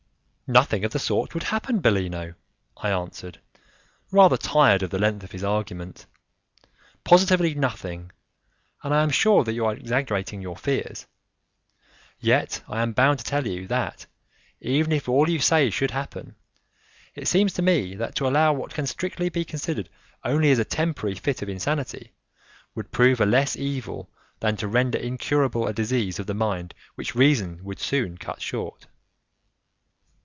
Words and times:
"Nothing 0.51 0.83
of 0.83 0.91
the 0.91 0.99
sort 0.99 1.33
would 1.33 1.43
happen, 1.43 1.79
Bellino," 1.79 2.33
I 2.75 2.89
answered, 2.91 3.39
rather 4.11 4.35
tired 4.35 4.83
of 4.83 4.89
the 4.89 4.99
length 4.99 5.23
of 5.23 5.31
his 5.31 5.45
argument, 5.45 6.05
"positively 7.05 7.55
nothing, 7.55 8.11
and 8.83 8.93
I 8.93 9.01
am 9.01 9.11
sure 9.11 9.49
you 9.49 9.65
are 9.65 9.73
exaggerating 9.73 10.41
your 10.41 10.57
fears. 10.57 11.07
Yet 12.19 12.63
I 12.67 12.81
am 12.81 12.91
bound 12.91 13.19
to 13.19 13.23
tell 13.23 13.47
you 13.47 13.65
that, 13.67 14.07
even 14.59 14.91
if 14.91 15.07
all 15.07 15.29
you 15.29 15.39
say 15.39 15.69
should 15.69 15.91
happen, 15.91 16.35
it 17.15 17.29
seems 17.29 17.53
to 17.53 17.61
me 17.61 17.95
that 17.95 18.15
to 18.15 18.27
allow 18.27 18.51
what 18.51 18.73
can 18.73 18.85
strictly 18.87 19.29
be 19.29 19.45
considered 19.45 19.87
only 20.25 20.51
as 20.51 20.59
a 20.59 20.65
temporary 20.65 21.15
fit 21.15 21.41
of 21.41 21.47
insanity, 21.47 22.11
would 22.75 22.91
prove 22.91 23.21
a 23.21 23.25
less 23.25 23.55
evil 23.55 24.09
than 24.41 24.57
to 24.57 24.67
render 24.67 24.97
incurable 24.97 25.65
a 25.65 25.71
disease 25.73 26.19
of 26.19 26.27
the 26.27 26.33
mind 26.33 26.73
which 26.95 27.15
reason 27.15 27.63
would 27.63 27.79
soon 27.79 28.17
cut 28.17 28.41
short." 28.41 28.85